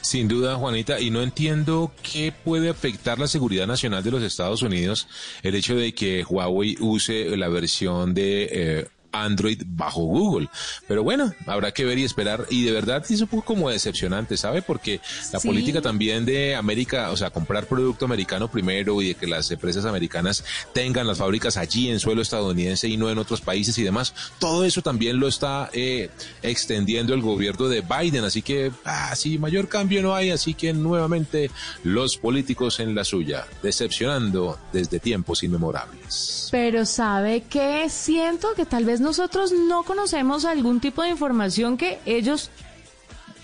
[0.00, 4.62] Sin duda, Juanita, y no entiendo qué puede afectar la seguridad nacional de los Estados
[4.62, 5.08] Unidos
[5.42, 8.88] el hecho de que Huawei use la versión de eh,
[9.24, 10.48] Android bajo Google.
[10.88, 12.46] Pero bueno, habrá que ver y esperar.
[12.50, 14.62] Y de verdad es un poco como decepcionante, ¿sabe?
[14.62, 15.00] Porque
[15.32, 15.48] la Sí.
[15.48, 19.84] política también de América, o sea, comprar producto americano primero y de que las empresas
[19.84, 24.14] americanas tengan las fábricas allí en suelo estadounidense y no en otros países y demás,
[24.38, 26.10] todo eso también lo está eh,
[26.42, 28.24] extendiendo el gobierno de Biden.
[28.24, 30.30] Así que, ah, sí, mayor cambio no hay.
[30.30, 31.50] Así que nuevamente
[31.84, 36.48] los políticos en la suya, decepcionando desde tiempos inmemorables.
[36.50, 42.00] Pero sabe que siento que tal vez nosotros no conocemos algún tipo de información que
[42.06, 42.50] ellos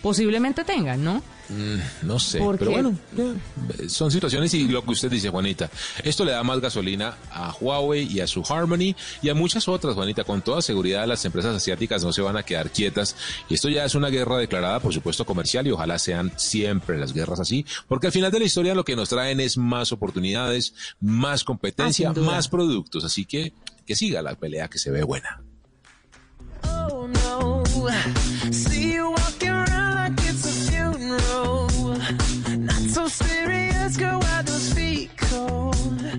[0.02, 1.22] posiblemente tengan, ¿no?
[1.48, 5.70] Mm, no sé, ¿Por pero bueno, eh, son situaciones y lo que usted dice, Juanita,
[6.02, 9.94] esto le da más gasolina a Huawei y a su Harmony y a muchas otras,
[9.94, 13.14] Juanita, con toda seguridad las empresas asiáticas no se van a quedar quietas.
[13.48, 17.12] Y esto ya es una guerra declarada, por supuesto, comercial y ojalá sean siempre las
[17.12, 20.74] guerras así, porque al final de la historia lo que nos traen es más oportunidades,
[21.00, 23.52] más competencia, Ah, más productos, así que
[23.86, 25.42] que siga la pelea que se ve buena.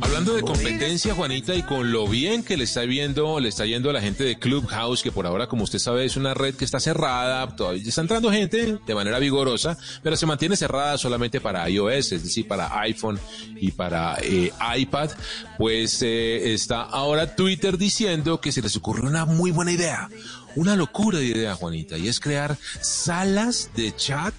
[0.01, 3.89] Hablando de competencia, Juanita, y con lo bien que le está viendo, le está yendo
[3.89, 6.65] a la gente de Clubhouse, que por ahora, como usted sabe, es una red que
[6.65, 11.69] está cerrada, todavía está entrando gente de manera vigorosa, pero se mantiene cerrada solamente para
[11.69, 13.19] iOS, es decir, para iPhone
[13.55, 15.09] y para eh, iPad,
[15.57, 20.09] pues eh, está ahora Twitter diciendo que se les ocurrió una muy buena idea,
[20.55, 24.33] una locura de idea, Juanita, y es crear salas de chat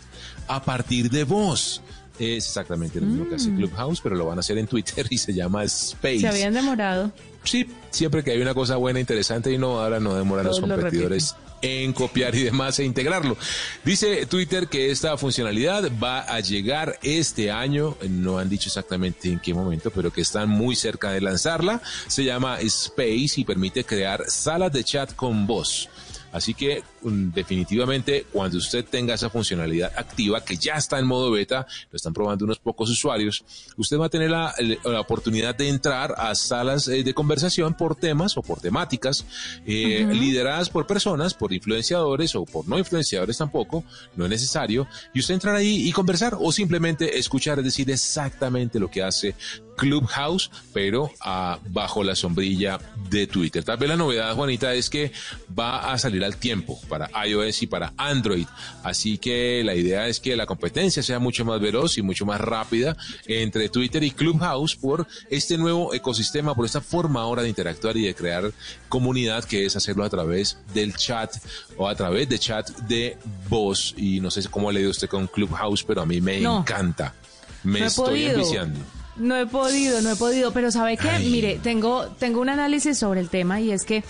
[0.49, 1.83] a partir de voz.
[2.19, 5.19] Es exactamente lo mismo que hace Clubhouse, pero lo van a hacer en Twitter y
[5.19, 6.21] se llama Space.
[6.21, 7.13] Se habían demorado.
[7.43, 11.35] Sí, siempre que hay una cosa buena, interesante y innovadora, no demoran los lo competidores
[11.65, 13.37] en copiar y demás e integrarlo.
[13.85, 19.41] Dice Twitter que esta funcionalidad va a llegar este año, no han dicho exactamente en
[19.41, 21.81] qué momento, pero que están muy cerca de lanzarla.
[22.07, 25.89] Se llama Space y permite crear salas de chat con voz.
[26.35, 31.31] Así que mm, definitivamente cuando usted tenga esa funcionalidad activa, que ya está en modo
[31.31, 33.45] beta, lo están probando unos pocos usuarios,
[33.77, 37.95] usted va a tener la, la oportunidad de entrar a salas eh, de conversación por
[37.95, 39.25] temas o por temáticas,
[39.65, 43.85] eh, lideradas por personas, por influenciadores o por no influenciadores tampoco,
[44.17, 48.81] no es necesario, y usted entrar ahí y conversar o simplemente escuchar, es decir, exactamente
[48.81, 49.37] lo que hace
[49.77, 52.79] Clubhouse, pero ah, bajo la sombrilla
[53.11, 53.63] de Twitter.
[53.65, 55.13] Tal vez la novedad, Juanita, es que
[55.59, 58.47] va a salir al tiempo para iOS y para Android.
[58.83, 62.41] Así que la idea es que la competencia sea mucho más veloz y mucho más
[62.41, 62.97] rápida
[63.27, 68.07] entre Twitter y Clubhouse por este nuevo ecosistema, por esta forma ahora de interactuar y
[68.07, 68.53] de crear
[68.89, 71.33] comunidad que es hacerlo a través del chat
[71.77, 73.17] o a través de chat de
[73.49, 73.95] voz.
[73.97, 76.59] Y no sé cómo ha leído usted con Clubhouse, pero a mí me No.
[76.61, 77.15] encanta.
[77.63, 78.81] Me No estoy enviciando.
[79.17, 81.09] No he podido, no he podido, pero ¿sabe qué?
[81.09, 81.31] Ay.
[81.31, 84.03] Mire, tengo, tengo un análisis sobre el tema y es que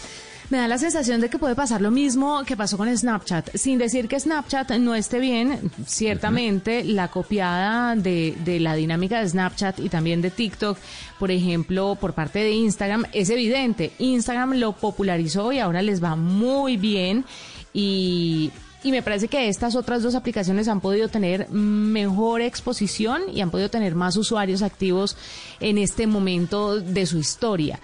[0.50, 3.78] me da la sensación de que puede pasar lo mismo que pasó con Snapchat, sin
[3.78, 9.80] decir que Snapchat no esté bien, ciertamente la copiada de, de la dinámica de Snapchat
[9.80, 10.78] y también de TikTok,
[11.18, 13.92] por ejemplo, por parte de Instagram, es evidente.
[13.98, 17.24] Instagram lo popularizó y ahora les va muy bien
[17.72, 18.52] y,
[18.84, 23.50] y me parece que estas otras dos aplicaciones han podido tener mejor exposición y han
[23.50, 25.16] podido tener más usuarios activos
[25.58, 27.80] en este momento de su historia.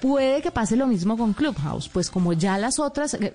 [0.00, 3.34] Puede que pase lo mismo con Clubhouse, pues como ya las otras eh,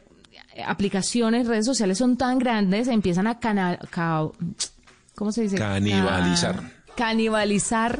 [0.65, 4.29] aplicaciones, redes sociales son tan grandes, empiezan a ca-
[5.15, 5.57] ¿cómo se dice?
[5.57, 6.55] Canibalizar.
[6.61, 7.99] Ca- canibalizar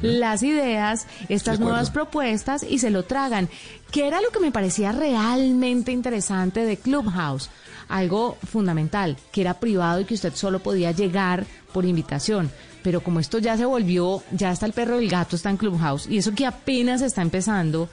[0.00, 3.48] las ideas, estas nuevas propuestas y se lo tragan.
[3.90, 7.50] ¿Qué era lo que me parecía realmente interesante de Clubhouse?
[7.88, 12.50] Algo fundamental, que era privado y que usted solo podía llegar por invitación.
[12.82, 15.56] Pero como esto ya se volvió, ya está el perro y el gato está en
[15.56, 17.88] Clubhouse y eso que apenas está empezando,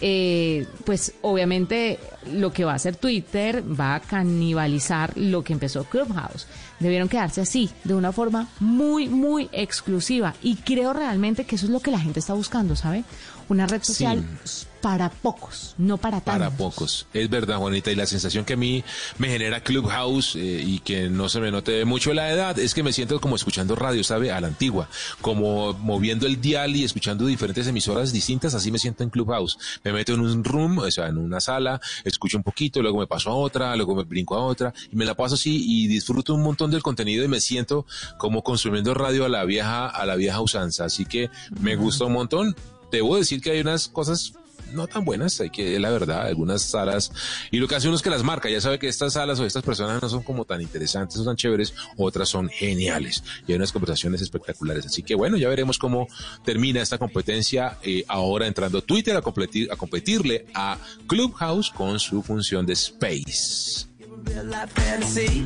[0.00, 1.98] eh, pues obviamente
[2.32, 6.46] lo que va a hacer Twitter va a canibalizar lo que empezó Clubhouse.
[6.78, 10.34] Debieron quedarse así, de una forma muy, muy exclusiva.
[10.42, 13.04] Y creo realmente que eso es lo que la gente está buscando, ¿sabe?
[13.48, 14.66] una red social Sí.
[14.80, 16.46] Para pocos, no para tantos.
[16.46, 17.06] Para pocos.
[17.12, 17.90] Es verdad, Juanita.
[17.90, 18.84] Y la sensación que a mí
[19.18, 22.82] me genera Clubhouse eh, y que no se me note mucho la edad es que
[22.82, 24.32] me siento como escuchando radio, ¿sabe?
[24.32, 24.88] A la antigua.
[25.20, 28.54] Como moviendo el dial y escuchando diferentes emisoras distintas.
[28.54, 29.58] Así me siento en Clubhouse.
[29.84, 33.06] Me meto en un room, o sea, en una sala, escucho un poquito, luego me
[33.06, 36.34] paso a otra, luego me brinco a otra y me la paso así y disfruto
[36.34, 40.16] un montón del contenido y me siento como consumiendo radio a la vieja, a la
[40.16, 40.84] vieja usanza.
[40.84, 42.56] Así que me gusta un montón.
[42.90, 44.32] Debo decir que hay unas cosas
[44.72, 47.12] no tan buenas, hay que, la verdad, algunas salas,
[47.50, 49.44] y lo que hace uno es que las marca, ya sabe que estas salas o
[49.44, 53.56] estas personas no son como tan interesantes, no tan chéveres, otras son geniales, y hay
[53.56, 56.08] unas conversaciones espectaculares, así que bueno, ya veremos cómo
[56.44, 62.22] termina esta competencia, eh, ahora entrando Twitter a competir, a competirle a Clubhouse con su
[62.22, 63.88] función de Space.
[64.24, 65.44] real life fantasy.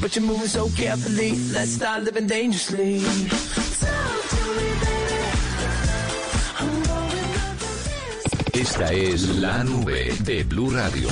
[0.00, 1.32] But you're moving so carefully.
[1.52, 3.00] Let's start living dangerously.
[3.00, 4.95] Talk to me.
[8.58, 11.08] Esta es la nube de Blue Radio.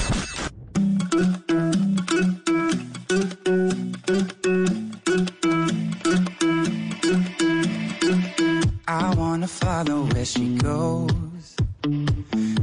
[8.89, 11.57] I wanna follow where she goes.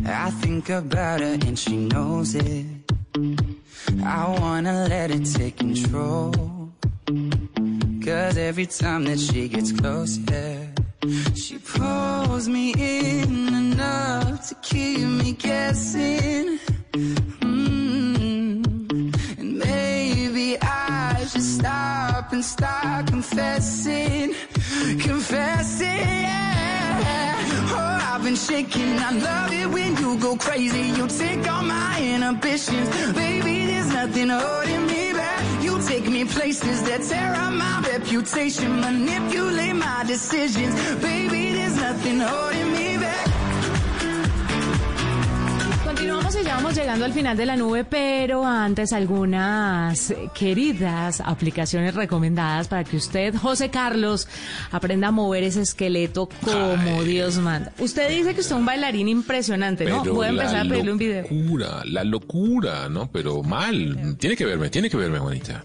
[0.04, 2.66] I think about her and she knows it.
[4.04, 6.34] I wanna let it take control.
[8.04, 10.66] Cause every time that she gets close, yeah,
[11.36, 16.60] she pulls me in enough to keep me guessing.
[17.42, 18.62] Mm.
[19.40, 24.36] And maybe I should stop and start confessing,
[25.08, 26.06] confessing.
[26.28, 27.74] Yeah.
[27.78, 28.98] Oh, I've been shaking.
[29.10, 30.86] I love it when you go crazy.
[30.98, 33.66] You take all my inhibitions, baby.
[33.70, 35.64] There's nothing holding me back.
[35.64, 41.54] You take me places that tear up my reputation, manipulate my decisions, baby.
[41.54, 42.91] There's nothing holding me
[46.52, 52.84] ya vamos llegando al final de la nube, pero antes algunas queridas aplicaciones recomendadas para
[52.84, 54.28] que usted, José Carlos,
[54.70, 57.06] aprenda a mover ese esqueleto como Ay.
[57.06, 57.72] Dios manda.
[57.80, 60.02] Usted dice que usted es un bailarín impresionante, ¿no?
[60.04, 61.22] Pero Voy a empezar la a pedirle un video.
[61.22, 63.10] locura, la locura, ¿no?
[63.10, 64.18] Pero mal.
[64.20, 65.64] Tiene que verme, tiene que verme, Juanita.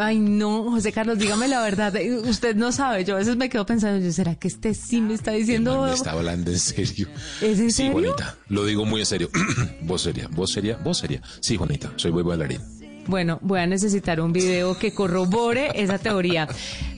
[0.00, 1.94] Ay, no, José Carlos, dígame la verdad.
[1.96, 3.04] eh, Usted no sabe.
[3.04, 5.82] Yo a veces me quedo pensando, yo, ¿será que este sí me está diciendo?
[5.82, 7.08] me está hablando en serio.
[7.40, 7.92] ¿Es en sí, serio?
[7.92, 9.28] Juanita, lo digo muy en serio.
[9.82, 11.20] vos seria, vos seria, vos seria.
[11.40, 12.60] Sí, Juanita, soy buen bailarín.
[13.08, 16.46] Bueno, voy a necesitar un video que corrobore esa teoría.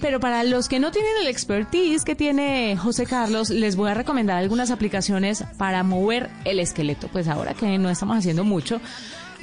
[0.01, 3.95] Pero para los que no tienen el expertise que tiene José Carlos, les voy a
[3.95, 7.07] recomendar algunas aplicaciones para mover el esqueleto.
[7.13, 8.81] Pues ahora que no estamos haciendo mucho.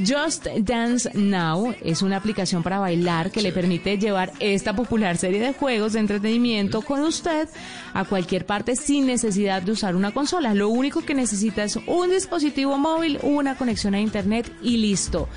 [0.05, 5.39] Just Dance Now es una aplicación para bailar que le permite llevar esta popular serie
[5.39, 7.49] de juegos de entretenimiento con usted
[7.93, 10.53] a cualquier parte sin necesidad de usar una consola.
[10.53, 15.27] Lo único que necesita es un dispositivo móvil, una conexión a internet y listo.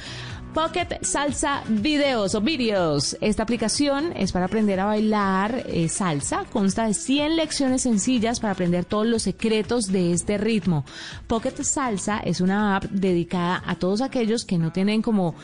[0.55, 3.17] Pocket Salsa Videos o Videos.
[3.21, 6.45] Esta aplicación es para aprender a bailar eh, salsa.
[6.53, 10.85] Consta de 100 lecciones sencillas para aprender todos los secretos de este ritmo.
[11.29, 15.37] Pocket Salsa es una app dedicada a todos aquellos que no tienen como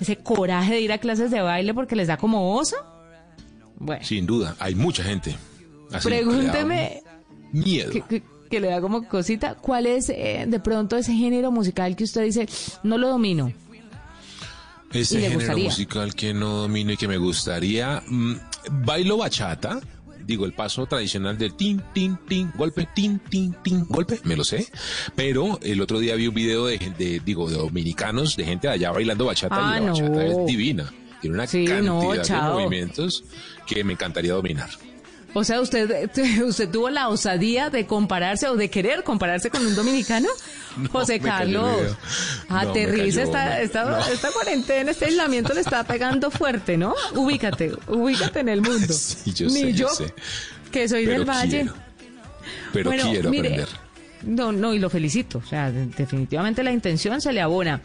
[0.00, 2.76] ese coraje de ir a clases de baile porque les da como oso.
[3.78, 5.34] Bueno, Sin duda, hay mucha gente.
[5.92, 7.02] así, pregúnteme
[7.50, 7.90] Miedo.
[7.90, 9.54] que, que- que le da como cosita.
[9.54, 12.46] ¿Cuál es eh, de pronto ese género musical que usted dice
[12.82, 13.50] no lo domino?
[14.92, 15.64] Ese género gustaría.
[15.64, 18.02] musical que no domino y que me gustaría.
[18.06, 18.34] mm,
[18.84, 19.80] bailo bachata.
[20.24, 24.44] Digo, el paso tradicional del tin, tin, tin, golpe, tin, tin, tin, golpe, me lo
[24.44, 24.68] sé.
[25.16, 28.74] Pero el otro día vi un video de, gente, digo, de dominicanos, de gente de
[28.74, 30.92] allá bailando bachata Ah, y la bachata es divina.
[31.20, 33.24] Tiene una Sí, cantidad no, de movimientos
[33.66, 34.70] que me encantaría dominar.
[35.34, 36.10] O sea, usted,
[36.44, 40.28] usted tuvo la osadía de compararse o de querer compararse con un dominicano.
[40.74, 41.94] No, José Carlos.
[42.48, 43.98] No, aterriza, esta, esta, no.
[44.06, 46.94] esta cuarentena, este aislamiento le está pegando fuerte, ¿no?
[47.14, 48.90] Ubícate, ubícate en el mundo.
[48.94, 50.14] Sí, yo Ni sé, yo yo, sé.
[50.70, 51.48] que soy Pero del Valle.
[51.60, 51.74] quiero.
[52.72, 53.68] Pero Bueno, quiero mire, aprender.
[54.24, 55.38] No, no, y lo felicito.
[55.38, 57.80] O sea, de- definitivamente la intención se le abona.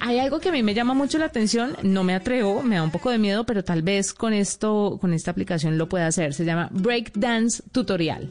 [0.00, 2.84] Hay algo que a mí me llama mucho la atención, no me atrevo, me da
[2.84, 6.34] un poco de miedo, pero tal vez con esto, con esta aplicación lo pueda hacer.
[6.34, 8.30] Se llama Breakdance Tutorial.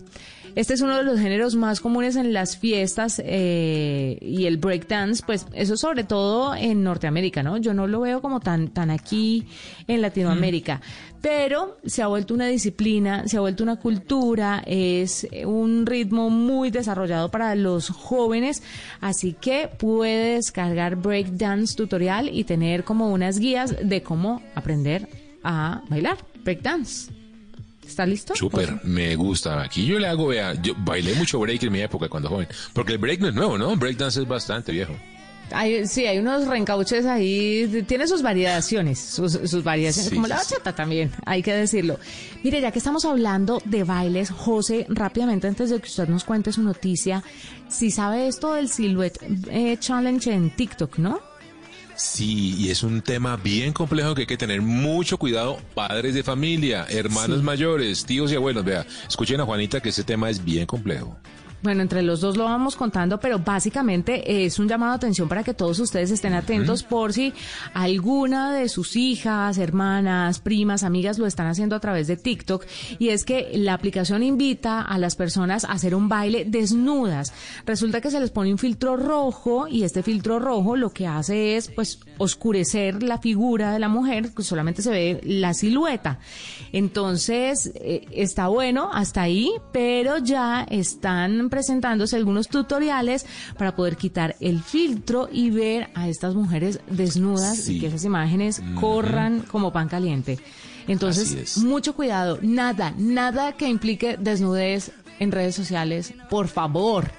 [0.58, 5.22] Este es uno de los géneros más comunes en las fiestas eh, y el breakdance,
[5.24, 7.58] pues eso sobre todo en Norteamérica, ¿no?
[7.58, 9.45] Yo no lo veo como tan, tan aquí
[9.88, 10.82] en Latinoamérica,
[11.22, 16.72] pero se ha vuelto una disciplina, se ha vuelto una cultura, es un ritmo muy
[16.72, 18.64] desarrollado para los jóvenes,
[18.99, 25.08] así que puede descargar breakdance tutorial y tener como unas guías de cómo aprender
[25.43, 27.12] a bailar breakdance.
[27.97, 28.35] ¿Está listo?
[28.35, 29.59] Súper, me gusta.
[29.59, 32.47] Aquí yo le hago, vea, yo bailé mucho break en mi época cuando joven.
[32.71, 33.75] Porque el break no es nuevo, ¿no?
[33.75, 34.93] Breakdance es bastante viejo.
[35.49, 40.37] Hay, sí, hay unos reencauches ahí, tiene sus variaciones, sus, sus variaciones, Sí, como la
[40.37, 40.53] sí.
[40.53, 41.97] bachata también, hay que decirlo.
[42.43, 46.51] Mire, ya que estamos hablando de bailes, José, rápidamente antes de que usted nos cuente
[46.51, 47.23] su noticia,
[47.67, 49.17] si sabe esto del Silhouette
[49.49, 51.19] eh, Challenge en TikTok, ¿no?
[51.97, 56.21] Sí, y es un tema bien complejo que hay que tener mucho cuidado, padres de
[56.23, 57.43] familia, hermanos Sí.
[57.43, 58.63] mayores, tíos y abuelos.
[58.63, 61.17] Vea, escuchen a Juanita que ese tema es bien complejo.
[61.64, 65.43] Bueno, entre los dos lo vamos contando, pero básicamente es un llamado de atención para
[65.43, 67.34] que todos ustedes estén atentos por si
[67.74, 72.64] alguna de sus hijas, hermanas, primas, amigas lo están haciendo a través de TikTok.
[72.99, 77.34] Y es que la aplicación invita a las personas a hacer un baile desnudas.
[77.66, 81.58] Resulta que se les pone un filtro rojo y este filtro rojo lo que hace
[81.58, 86.20] es pues oscurecer la figura de la mujer, que solamente se ve la silueta.
[86.72, 93.25] Entonces, eh, está bueno hasta ahí, pero ya están presentándose algunos tutoriales
[93.57, 98.61] para poder quitar el filtro y ver a estas mujeres desnudas y que esas imágenes
[98.79, 100.39] corran como pan caliente.
[100.87, 101.57] Entonces, es.
[101.57, 107.11] mucho cuidado, nada, nada que implique desnudez en redes sociales, por favor.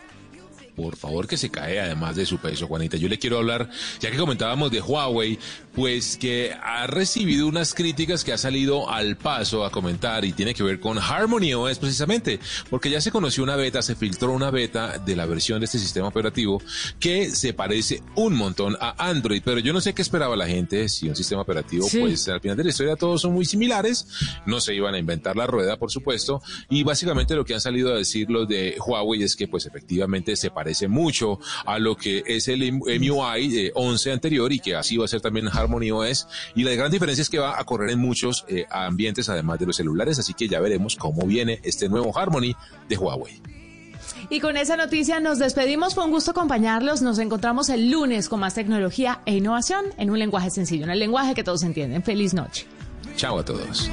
[0.78, 2.96] Por favor, que se cae además de su peso, Juanita.
[2.96, 3.68] Yo le quiero hablar,
[3.98, 5.36] ya que comentábamos de Huawei,
[5.74, 10.54] pues que ha recibido unas críticas que ha salido al paso a comentar y tiene
[10.54, 12.38] que ver con Harmony OS precisamente,
[12.70, 15.80] porque ya se conoció una beta, se filtró una beta de la versión de este
[15.80, 16.62] sistema operativo
[17.00, 20.88] que se parece un montón a Android, pero yo no sé qué esperaba la gente,
[20.88, 21.98] si un sistema operativo, Sí.
[21.98, 24.06] pues al final de la historia todos son muy similares,
[24.46, 27.92] no se iban a inventar la rueda, por supuesto, y básicamente lo que han salido
[27.92, 32.22] a decir los de Huawei es que pues efectivamente se parece mucho a lo que
[32.26, 36.26] es el MUI eh, 11 anterior y que así va a ser también Harmony OS,
[36.54, 39.66] y la gran diferencia es que va a correr en muchos eh, ambientes además de
[39.66, 42.54] los celulares, así que ya veremos cómo viene este nuevo Harmony
[42.88, 43.40] de Huawei.
[44.30, 45.94] Y con esa noticia nos despedimos.
[45.94, 47.00] Fue un gusto acompañarlos.
[47.00, 50.98] Nos encontramos el lunes con más tecnología e innovación en un lenguaje sencillo, en el
[50.98, 52.02] lenguaje que todos entienden.
[52.02, 52.66] Feliz noche.
[53.16, 53.90] Chao a todos.